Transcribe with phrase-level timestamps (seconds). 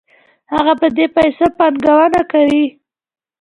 [0.53, 2.65] هغه په دې پیسو پانګونه کوي